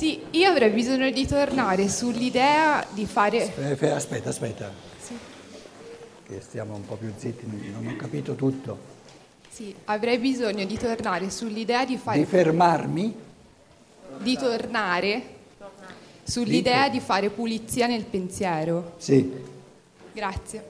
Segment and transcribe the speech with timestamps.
[0.00, 3.52] Sì, io avrei bisogno di tornare sull'idea di fare...
[3.92, 4.72] Aspetta, aspetta.
[4.98, 5.14] Sì.
[6.26, 8.78] Che stiamo un po' più zitti, non ho capito tutto.
[9.50, 12.16] Sì, avrei bisogno di tornare sull'idea di fare...
[12.16, 13.14] Di fermarmi?
[14.16, 15.22] Di tornare
[16.22, 18.94] sull'idea di fare pulizia nel pensiero.
[18.96, 19.30] Sì.
[20.14, 20.64] Grazie.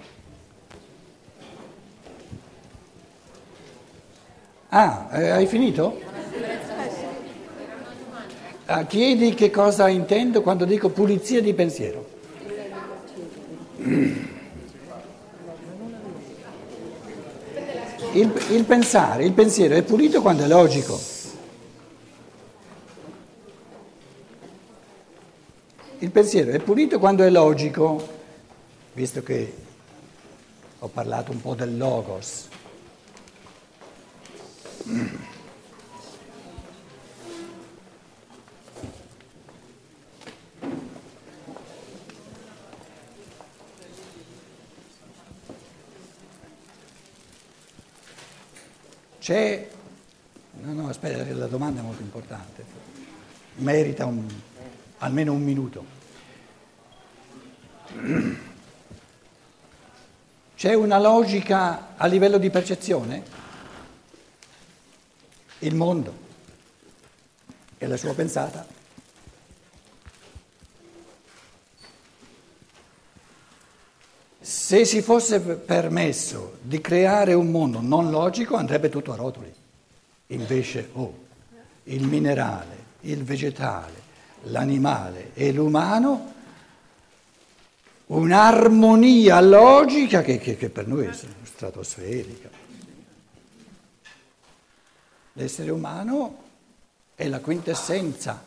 [4.71, 6.01] Ah, eh, hai finito?
[8.73, 12.09] Ah, chiedi che cosa intendo quando dico pulizia di pensiero.
[18.13, 21.01] Il, il, pensare, il pensiero è pulito quando è logico.
[25.99, 28.09] Il pensiero è pulito quando è logico,
[28.93, 29.53] visto che
[30.79, 32.47] ho parlato un po' del logos.
[49.31, 49.65] C'è...
[50.63, 52.65] No, no, aspetta, la domanda è molto importante.
[53.59, 54.27] Merita un,
[54.99, 55.85] almeno un minuto.
[60.57, 63.23] C'è una logica a livello di percezione?
[65.61, 66.13] Il mondo
[67.79, 68.67] e la sua pensata.
[74.51, 79.55] Se si fosse permesso di creare un mondo non logico andrebbe tutto a rotoli.
[80.27, 81.19] Invece, oh,
[81.85, 83.93] il minerale, il vegetale,
[84.47, 86.35] l'animale e l'umano,
[88.07, 91.13] un'armonia logica che, che, che per noi è
[91.45, 92.51] stratosferica.
[95.35, 96.43] L'essere umano
[97.15, 98.45] è la quintessenza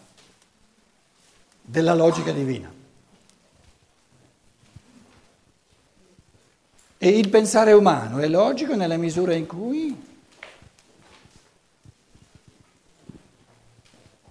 [1.62, 2.82] della logica divina.
[7.04, 9.94] E il pensare umano è logico nella misura in cui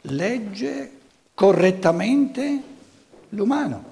[0.00, 0.92] legge
[1.34, 2.62] correttamente
[3.28, 3.84] l'umano.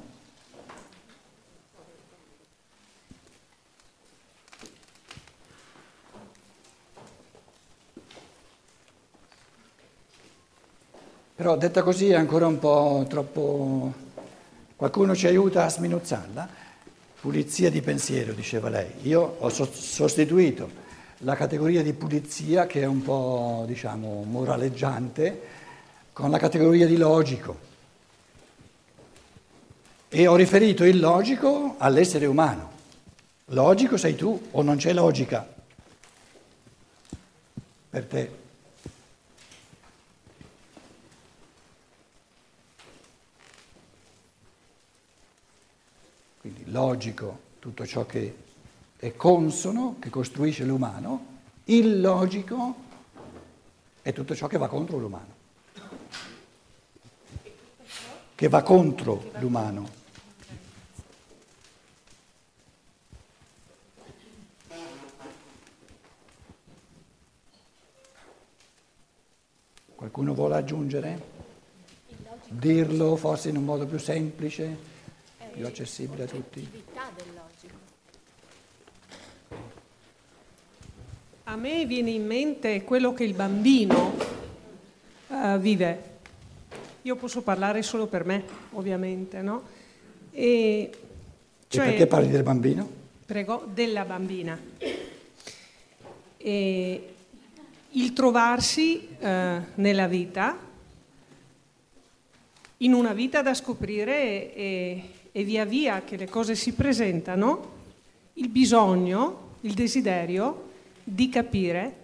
[11.35, 13.93] Però detta così è ancora un po' troppo...
[14.75, 16.70] Qualcuno ci aiuta a sminuzzarla?
[17.21, 18.91] Pulizia di pensiero, diceva lei.
[19.03, 20.71] Io ho sostituito
[21.19, 25.41] la categoria di pulizia, che è un po', diciamo, moraleggiante,
[26.13, 27.69] con la categoria di logico.
[30.09, 32.71] E ho riferito il logico all'essere umano.
[33.47, 35.47] Logico sei tu o non c'è logica
[37.91, 38.39] per te.
[46.41, 48.37] quindi logico tutto ciò che
[48.97, 51.27] è consono, che costruisce l'umano,
[51.65, 52.89] illogico
[54.03, 55.35] è tutto ciò che va contro l'umano,
[58.35, 59.99] che va contro l'umano.
[69.95, 71.39] Qualcuno vuole aggiungere?
[72.49, 74.90] Dirlo forse in un modo più semplice?
[75.51, 76.69] Più accessibile a tutti.
[81.45, 84.15] A me viene in mente quello che il bambino
[85.27, 86.19] uh, vive.
[87.03, 89.63] Io posso parlare solo per me, ovviamente, no?
[90.31, 90.91] E,
[91.67, 92.89] cioè, e perché parli del bambino?
[93.27, 94.59] Prego, della bambina.
[96.37, 97.15] E
[97.91, 99.27] il trovarsi uh,
[99.75, 100.57] nella vita,
[102.77, 107.79] in una vita da scoprire e, e via via che le cose si presentano,
[108.35, 110.69] il bisogno, il desiderio
[111.03, 112.01] di capire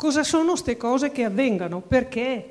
[0.00, 2.50] cosa sono queste cose che avvengano, perché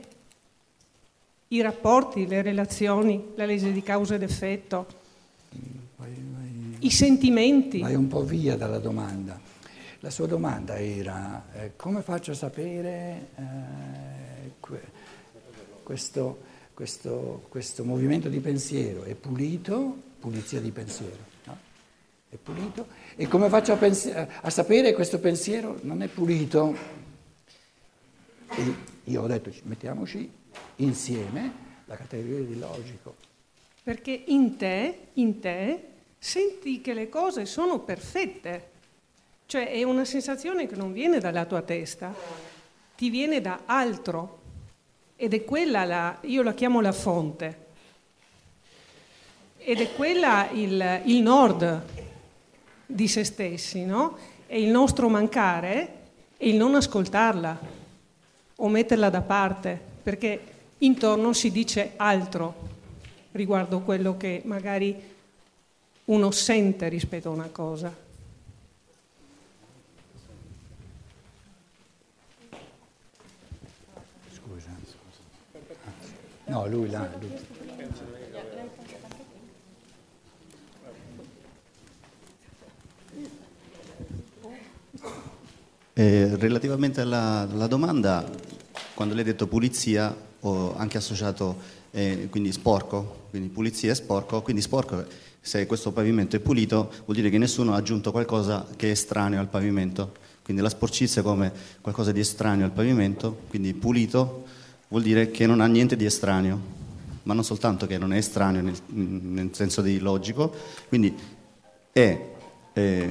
[1.47, 4.85] i rapporti, le relazioni, la legge di causa ed effetto,
[5.95, 7.79] vai, vai, i sentimenti.
[7.79, 9.39] Vai un po' via dalla domanda.
[10.01, 14.91] La sua domanda era eh, come faccio a sapere eh, que-
[15.81, 16.41] questo
[16.79, 21.57] questo, questo movimento di pensiero è pulito, pulizia di pensiero, no?
[22.29, 22.87] è pulito,
[23.17, 26.73] e come faccio a, pens- a sapere questo pensiero non è pulito?
[28.47, 28.73] E
[29.03, 30.31] io ho detto mettiamoci
[30.77, 31.51] insieme
[31.83, 33.15] la categoria di logico.
[33.83, 35.83] Perché in te, in te,
[36.17, 38.69] senti che le cose sono perfette,
[39.47, 42.15] cioè è una sensazione che non viene dalla tua testa,
[42.95, 44.38] ti viene da altro
[45.21, 47.65] ed è quella la, io la chiamo la fonte,
[49.57, 51.83] ed è quella il, il nord
[52.85, 54.17] di se stessi, no?
[54.45, 55.93] È il nostro mancare
[56.37, 57.59] e il non ascoltarla
[58.55, 60.41] o metterla da parte, perché
[60.77, 62.67] intorno si dice altro
[63.33, 64.95] riguardo quello che magari
[66.05, 67.93] uno sente rispetto a una cosa.
[76.49, 77.07] No, lui là.
[77.19, 77.31] Lui.
[85.93, 88.27] Eh, relativamente alla, alla, domanda,
[88.95, 91.57] quando lei ha detto pulizia, ho anche associato
[91.91, 95.05] eh, quindi sporco, quindi pulizia è sporco, quindi sporco
[95.41, 99.39] se questo pavimento è pulito vuol dire che nessuno ha aggiunto qualcosa che è estraneo
[99.39, 101.51] al pavimento, quindi la sporcizia come
[101.81, 104.45] qualcosa di estraneo al pavimento, quindi pulito
[104.89, 106.59] vuol dire che non ha niente di estraneo,
[107.23, 110.53] ma non soltanto che non è estraneo nel, nel senso di logico,
[110.87, 111.15] quindi
[111.91, 112.19] è,
[112.73, 113.09] è,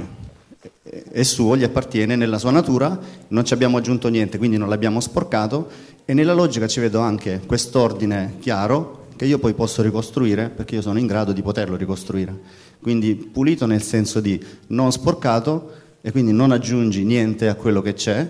[1.10, 2.98] è suo, gli appartiene nella sua natura,
[3.28, 5.70] non ci abbiamo aggiunto niente, quindi non l'abbiamo sporcato
[6.04, 10.82] e nella logica ci vedo anche quest'ordine chiaro che io poi posso ricostruire perché io
[10.82, 12.66] sono in grado di poterlo ricostruire.
[12.80, 17.94] Quindi pulito nel senso di non sporcato e quindi non aggiungi niente a quello che
[17.94, 18.28] c'è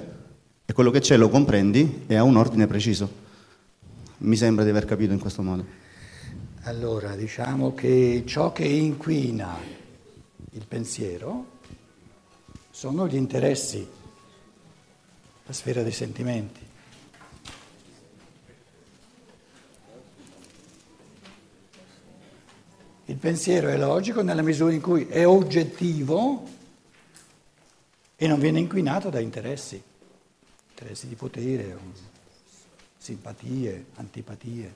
[0.64, 3.26] e quello che c'è lo comprendi e ha un ordine preciso.
[4.20, 5.64] Mi sembra di aver capito in questo modo.
[6.62, 9.56] Allora, diciamo che ciò che inquina
[10.50, 11.56] il pensiero
[12.70, 13.86] sono gli interessi,
[15.46, 16.66] la sfera dei sentimenti.
[23.04, 26.44] Il pensiero è logico nella misura in cui è oggettivo
[28.16, 29.80] e non viene inquinato da interessi,
[30.70, 31.76] interessi di potere,
[33.08, 34.74] simpatie, antipatie.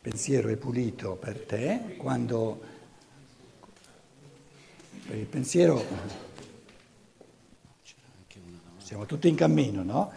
[0.00, 2.62] Pensiero è pulito per te quando
[5.10, 5.84] il pensiero,
[8.78, 10.10] siamo tutti in cammino, no?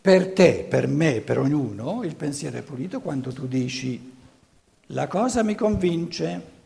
[0.00, 4.16] Per te, per me, per ognuno, il pensiero è pulito quando tu dici
[4.86, 6.56] la cosa mi convince.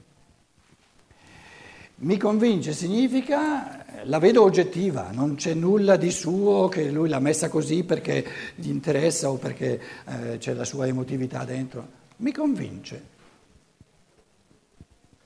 [1.97, 7.49] Mi convince significa la vedo oggettiva, non c'è nulla di suo che lui l'ha messa
[7.49, 8.27] così perché
[8.57, 12.01] gli interessa o perché eh, c'è la sua emotività dentro.
[12.17, 13.11] Mi convince.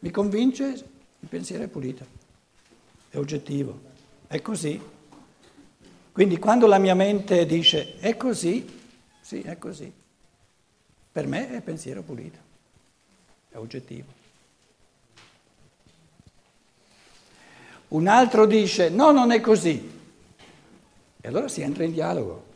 [0.00, 2.24] Mi convince, il pensiero è pulito
[3.16, 3.80] è oggettivo,
[4.26, 4.80] è così.
[6.16, 8.66] Quindi quando la mia mente dice è così,
[9.20, 9.92] sì, è così,
[11.12, 12.38] per me è pensiero pulito,
[13.50, 14.06] è oggettivo.
[17.88, 19.90] Un altro dice no, non è così,
[21.20, 22.46] e allora si entra in dialogo.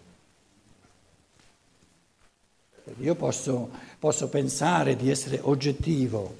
[3.00, 6.34] Io posso, posso pensare di essere oggettivo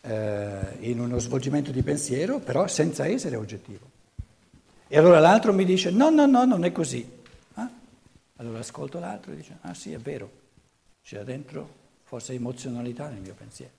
[0.00, 3.95] eh, in uno svolgimento di pensiero, però senza essere oggettivo.
[4.88, 7.08] E allora l'altro mi dice no, no, no, non è così.
[7.54, 7.68] Ah?
[8.36, 10.30] Allora ascolto l'altro e dice ah sì, è vero,
[11.02, 11.68] c'è dentro
[12.04, 13.72] forse emozionalità nel mio pensiero.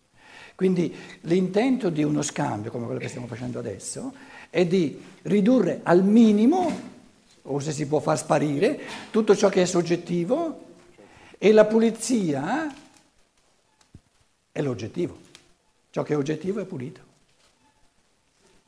[0.56, 4.14] Quindi l'intento di uno scambio, come quello che stiamo facendo adesso,
[4.50, 6.96] è di ridurre al minimo,
[7.44, 8.80] o se si può far sparire,
[9.12, 10.66] tutto ciò che è soggettivo
[11.38, 12.74] e la pulizia
[14.52, 15.18] è l'oggettivo.
[15.92, 17.02] Ciò che è oggettivo è pulito.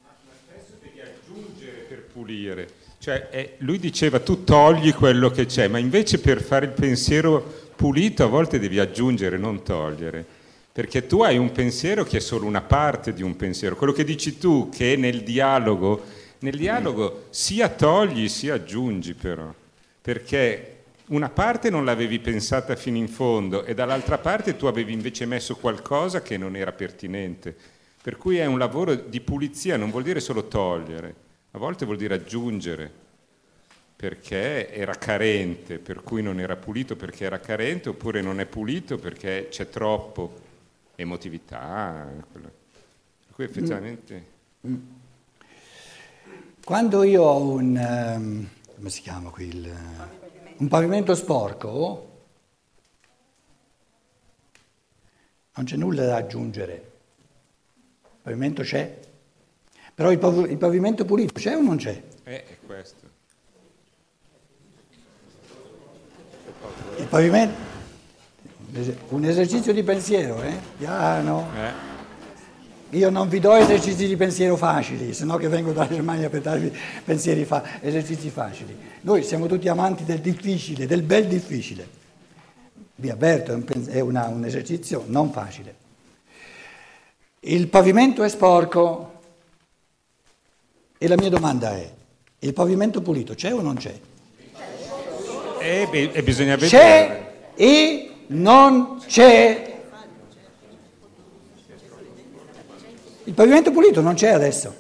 [0.04, 0.10] Ma
[0.46, 2.68] spesso devi aggiungere per pulire.
[3.00, 7.70] Cioè, è, lui diceva tu togli quello che c'è, ma invece per fare il pensiero
[7.76, 10.26] pulito a volte devi aggiungere, non togliere.
[10.72, 13.76] Perché tu hai un pensiero che è solo una parte di un pensiero.
[13.76, 16.04] Quello che dici tu, che nel dialogo,
[16.40, 19.54] nel dialogo sia togli sia aggiungi però.
[20.02, 20.76] Perché
[21.08, 25.56] una parte non l'avevi pensata fino in fondo e dall'altra parte tu avevi invece messo
[25.56, 27.56] qualcosa che non era pertinente.
[28.02, 31.14] Per cui è un lavoro di pulizia, non vuol dire solo togliere,
[31.52, 32.92] a volte vuol dire aggiungere,
[33.96, 38.98] perché era carente, per cui non era pulito perché era carente, oppure non è pulito
[38.98, 40.40] perché c'è troppo
[40.96, 42.08] emotività.
[42.32, 42.52] Per
[43.32, 44.26] cui effettivamente...
[44.68, 44.76] Mm.
[46.64, 47.76] Quando io ho un...
[47.76, 49.74] Um, come si chiama qui il
[50.60, 52.08] un pavimento sporco
[55.56, 56.92] non c'è nulla da aggiungere.
[58.04, 59.00] Il pavimento c'è.
[60.00, 62.02] Però il, pav- il pavimento pulito c'è o non c'è?
[62.24, 63.04] Eh, è questo.
[66.96, 67.54] Il pavimento...
[69.10, 70.58] Un esercizio di pensiero, eh?
[70.78, 71.50] Piano.
[71.54, 72.98] Eh.
[72.98, 76.44] Io non vi do esercizi di pensiero facili, se no che vengo dalla Germania per
[76.44, 78.78] darvi pensieri fa- esercizi facili.
[79.02, 81.86] Noi siamo tutti amanti del difficile, del bel difficile.
[82.96, 85.76] Vi avverto, è un, pen- è una- un esercizio non facile.
[87.42, 89.18] Il pavimento è sporco
[91.02, 91.90] e la mia domanda è,
[92.40, 93.98] il pavimento pulito c'è o non c'è?
[95.60, 96.70] E, e bisogna vedere.
[96.70, 99.82] C'è e non c'è.
[103.24, 104.76] Il pavimento pulito non c'è adesso.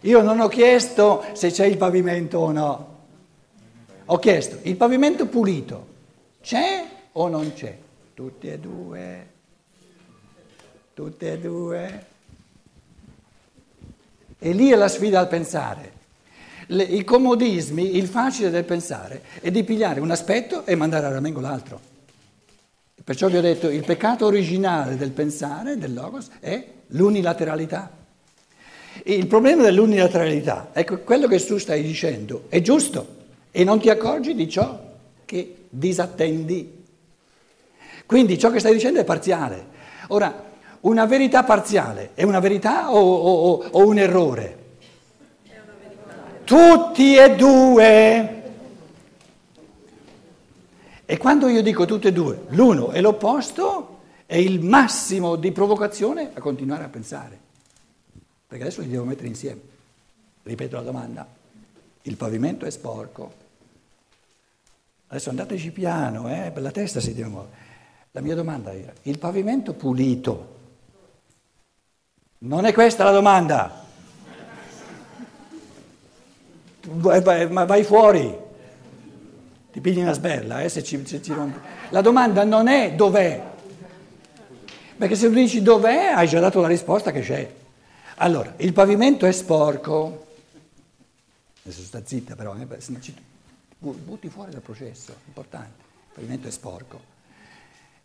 [0.00, 2.94] Io non ho chiesto se c'è il pavimento o no.
[4.06, 5.86] Ho chiesto, il pavimento pulito
[6.40, 7.76] c'è o non c'è?
[8.14, 9.26] Tutti e due.
[10.94, 12.06] Tutti e due.
[14.38, 15.92] E lì è la sfida al pensare.
[16.68, 21.10] Le- I comodismi, il facile del pensare è di pigliare un aspetto e mandare a
[21.10, 21.80] ramengo l'altro.
[23.02, 27.90] Perciò vi ho detto, il peccato originale del pensare, del logos, è l'unilateralità.
[29.02, 33.14] E il problema dell'unilateralità, ecco, quello che tu stai dicendo è giusto
[33.52, 34.82] e non ti accorgi di ciò
[35.24, 36.84] che disattendi.
[38.06, 39.66] Quindi ciò che stai dicendo è parziale.
[40.08, 40.44] Ora,
[40.80, 44.64] una verità parziale è una verità o, o- o- un errore?
[46.44, 48.42] Tutti e due.
[51.04, 56.30] E quando io dico tutti e due, l'uno e l'opposto, è il massimo di provocazione
[56.34, 57.38] a continuare a pensare.
[58.46, 59.60] Perché adesso li devo mettere insieme.
[60.42, 61.26] Ripeto la domanda.
[62.02, 63.44] Il pavimento è sporco.
[65.08, 67.54] Adesso andateci piano, eh, per la testa si deve muovere.
[68.12, 70.55] La mia domanda era, il pavimento pulito,
[72.38, 73.84] non è questa la domanda.
[76.88, 78.34] Vai- vai- Ma vai fuori,
[79.72, 81.58] ti pigli una sberla eh, se, ci, se ci rompi.
[81.90, 83.42] La domanda non è dov'è,
[84.96, 87.54] perché se tu dici dov'è hai già dato la risposta che c'è.
[88.16, 90.26] Allora, il pavimento è sporco,
[91.62, 92.66] adesso sta zitta però, eh,
[93.78, 97.14] butti fuori dal processo, importante, il pavimento è sporco.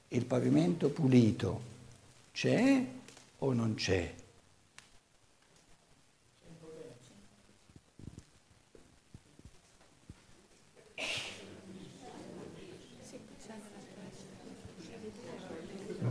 [0.09, 1.61] Il pavimento pulito
[2.33, 2.83] c'è
[3.39, 4.13] o non c'è?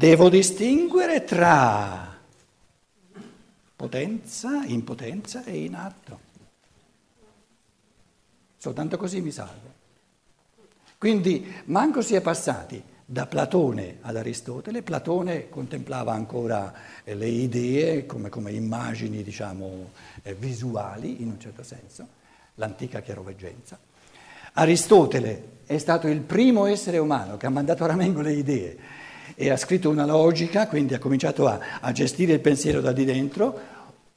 [0.01, 2.17] Devo distinguere tra
[3.77, 6.21] potenza, impotenza e inatto.
[8.57, 9.75] Soltanto così mi salvo.
[10.97, 14.81] Quindi manco si è passati da Platone ad Aristotele.
[14.81, 16.73] Platone contemplava ancora
[17.05, 19.91] eh, le idee come, come immagini, diciamo,
[20.23, 22.09] eh, visuali, in un certo senso,
[22.55, 23.79] l'antica chiaroveggenza.
[24.55, 28.79] Aristotele è stato il primo essere umano che ha mandato a ramengo le idee
[29.35, 33.05] e ha scritto una logica, quindi ha cominciato a, a gestire il pensiero da di
[33.05, 33.59] dentro.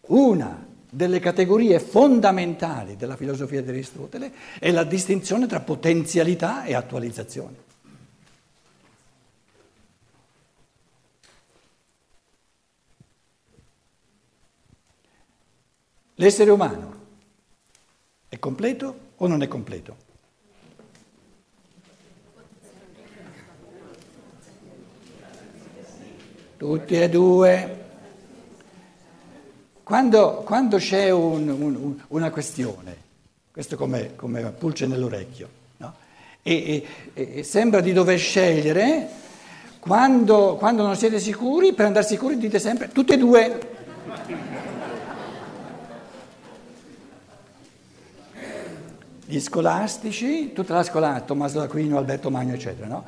[0.07, 7.71] Una delle categorie fondamentali della filosofia di Aristotele è la distinzione tra potenzialità e attualizzazione.
[16.15, 17.01] L'essere umano
[18.29, 20.12] è completo o non è completo?
[26.63, 27.77] Tutti e due.
[29.83, 32.95] Quando, quando c'è un- un- una questione,
[33.51, 35.93] questo come, come pulce nell'orecchio, no?
[36.41, 39.09] e, e- e sembra di dover scegliere,
[39.79, 43.59] quando, quando non siete sicuri, per andare sicuri dite sempre tutti e due.
[49.25, 53.03] Gli scolastici, tutta la scolastica, Tommaso d'Aquino, Alberto Magno, eccetera, no?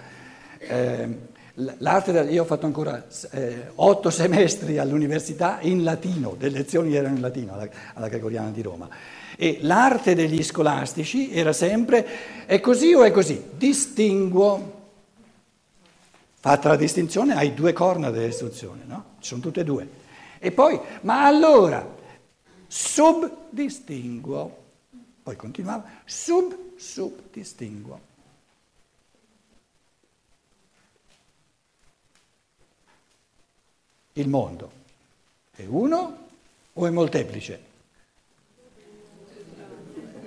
[0.57, 7.15] Eh, l'arte io ho fatto ancora eh, otto semestri all'università in latino, le lezioni erano
[7.15, 8.89] in latino alla, alla Gregoriana di Roma.
[9.37, 13.43] E l'arte degli scolastici era sempre è così o è così?
[13.55, 14.73] Distinguo.
[16.39, 19.15] Fatta la distinzione, hai due corna dell'istruzione, no?
[19.19, 19.87] Ci sono tutte e due.
[20.39, 21.85] E poi, ma allora,
[22.67, 24.63] subdistinguo.
[25.23, 28.04] Poi continuava, sub, subdistinguo.
[34.17, 34.71] Il mondo
[35.53, 36.27] è uno
[36.71, 37.63] o è molteplice?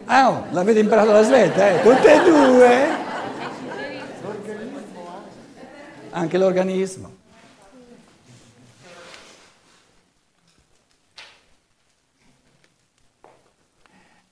[0.04, 1.80] Ah, oh, l'avete imparato alla svelta, eh?
[1.82, 2.86] Tutte e due.
[6.10, 7.16] Anche l'organismo.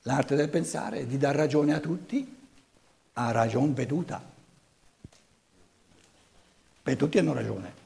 [0.02, 2.36] L'arte del pensare è di dar ragione a tutti
[3.14, 4.22] a ragion veduta.
[6.82, 7.84] Beh, tutti hanno ragione.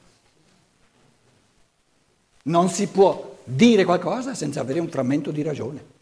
[2.43, 5.99] Non si può dire qualcosa senza avere un frammento di ragione.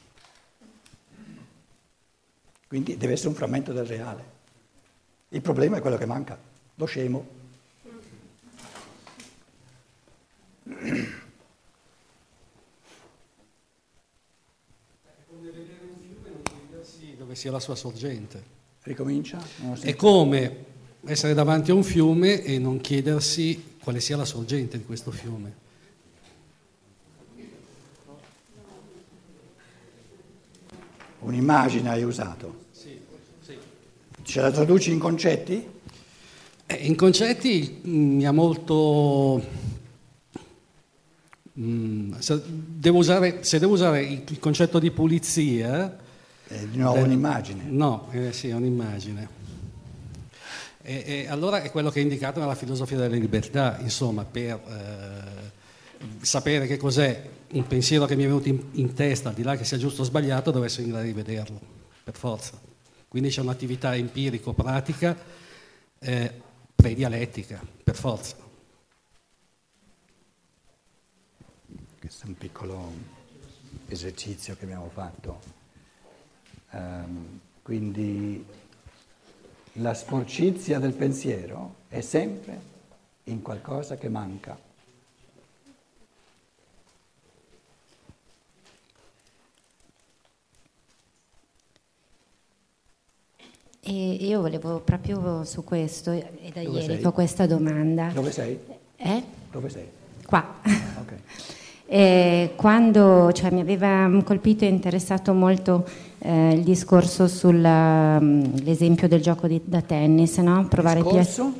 [2.67, 4.37] Quindi deve essere un frammento del reale.
[5.29, 6.37] Il problema è quello che manca,
[6.75, 7.37] lo scemo.
[17.29, 18.43] dove sia la sua sorgente.
[18.81, 19.39] Ricomincia?
[19.81, 20.65] È come
[21.05, 25.67] essere davanti a un fiume e non chiedersi quale sia la sorgente di questo fiume.
[31.19, 32.65] Un'immagine hai usato?
[32.71, 32.97] Sì,
[33.41, 33.57] sì.
[34.23, 35.67] Ce la traduci in concetti?
[36.65, 39.43] Eh, in concetti mm, mi ha molto...
[41.59, 45.97] Mm, se, devo usare, se, devo usare, il, concetto di pulizia...
[46.47, 47.63] È di nuovo eh, un'immagine.
[47.67, 49.37] No, eh, sì, è un'immagine.
[50.81, 56.25] E, e, allora è quello che è indicato nella filosofia della libertà, insomma, per eh,
[56.25, 59.55] sapere che cos'è un pensiero che mi è venuto in, in, testa, al di là
[59.55, 61.59] che sia giusto o sbagliato, devo essere in grado di
[62.03, 62.59] per forza.
[63.07, 65.17] Quindi c'è un'attività empirico-pratica,
[65.99, 66.41] eh,
[66.75, 68.35] pre-dialettica, per forza.
[71.99, 72.91] Questo è un piccolo
[73.87, 75.57] esercizio che abbiamo fatto.
[76.71, 78.45] Um, quindi
[79.73, 82.61] la sporcizia del pensiero è sempre
[83.25, 84.68] in qualcosa che manca.
[93.91, 97.05] E io volevo proprio su questo, e da Dove ieri sei?
[97.05, 98.11] ho questa domanda.
[98.13, 98.59] Dove sei?
[98.95, 99.23] Eh?
[99.51, 99.85] Dove sei?
[100.25, 100.57] Qua.
[100.99, 101.13] Ok.
[101.87, 105.87] E quando cioè, mi aveva colpito e interessato molto
[106.19, 110.67] eh, il discorso sull'esempio del gioco di, da tennis, no?
[110.67, 111.51] Provare Discorso?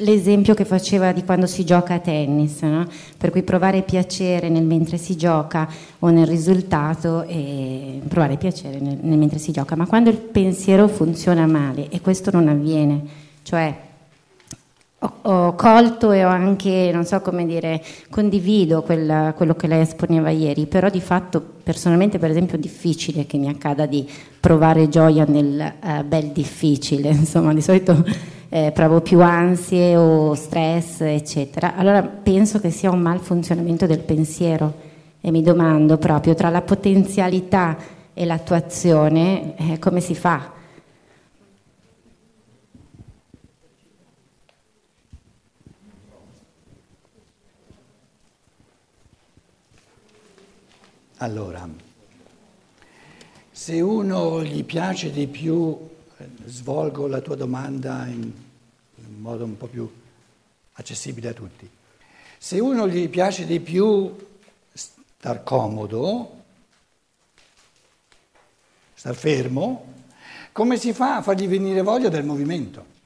[0.00, 2.86] L'esempio che faceva di quando si gioca a tennis, no?
[3.16, 5.68] per cui provare piacere nel mentre si gioca
[6.00, 10.88] o nel risultato e provare piacere nel, nel mentre si gioca, ma quando il pensiero
[10.88, 13.02] funziona male e questo non avviene,
[13.42, 13.88] cioè
[15.02, 19.82] ho, ho colto e ho anche, non so come dire, condivido quella, quello che lei
[19.82, 24.08] esponeva ieri, però di fatto personalmente per esempio è difficile che mi accada di
[24.38, 28.04] provare gioia nel uh, bel difficile, insomma di solito
[28.52, 31.76] eh, provo più ansie o stress, eccetera.
[31.76, 34.88] Allora penso che sia un malfunzionamento del pensiero
[35.20, 37.76] e mi domando proprio tra la potenzialità
[38.12, 40.58] e l'attuazione eh, come si fa?
[51.22, 51.68] Allora,
[53.50, 55.89] se uno gli piace di più
[56.44, 58.32] svolgo la tua domanda in,
[58.96, 59.90] in modo un po' più
[60.72, 61.68] accessibile a tutti.
[62.38, 64.16] Se uno gli piace di più
[64.72, 66.42] star comodo,
[68.94, 69.94] star fermo,
[70.52, 72.98] come si fa a fargli venire voglia del movimento?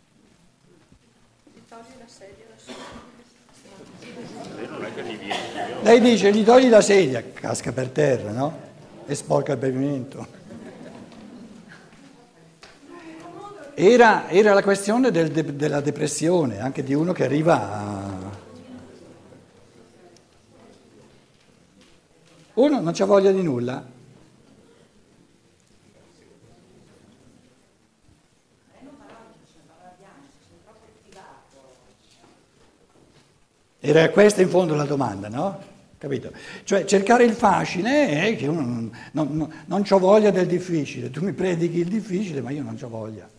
[5.83, 8.59] Lei dice gli togli la sedia, casca per terra, no?
[9.05, 10.44] E sporca il pavimento.
[13.77, 18.43] Era, era la questione del de, della depressione, anche di uno che arriva a...
[22.55, 23.85] Uno non c'ha voglia di nulla.
[33.81, 35.63] Era questa in fondo la domanda, no?
[35.99, 36.33] Capito?
[36.63, 41.11] Cioè cercare il facile è che uno non, non, non, non ho voglia del difficile,
[41.11, 43.34] tu mi predichi il difficile ma io non ho voglia.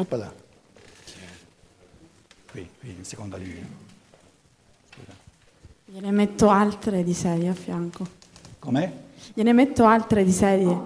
[0.00, 0.32] Oppala.
[2.52, 3.66] Qui, qui in seconda linea.
[4.94, 5.12] Scusa.
[5.86, 8.06] Gliene metto altre di serie a fianco.
[8.60, 8.92] Com'è?
[9.34, 10.80] Gliene metto altre di serie.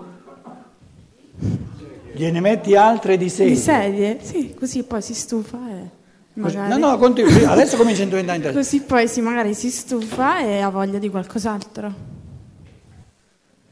[2.15, 3.53] Gliene metti altre di serie?
[3.53, 4.19] Di serie?
[4.25, 6.01] Sì, così poi si stufa e...
[6.35, 6.71] Magari...
[6.71, 7.45] No, no, continui.
[7.45, 8.77] Adesso comincia a diventare interessante.
[8.77, 11.95] Così poi si, magari si stufa e ha voglia di qualcos'altro.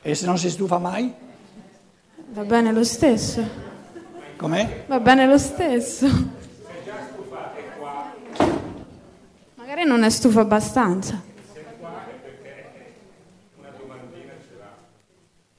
[0.02, 1.10] E se non si stufa mai?
[2.32, 3.69] Va bene lo stesso.
[4.40, 4.84] Com'è?
[4.86, 6.06] Va bene lo stesso.
[9.56, 11.20] Magari non è stufa abbastanza.